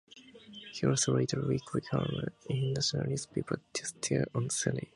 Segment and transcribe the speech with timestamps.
[0.71, 4.89] He also writes a weekly column in national newspaper, "The Star on Sunday".